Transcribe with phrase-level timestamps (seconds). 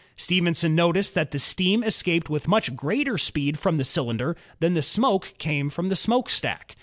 [0.15, 4.81] Stephenson noticed that the steam escaped with much greater speed from the cylinder than the
[4.81, 6.75] smoke came from the smokestack.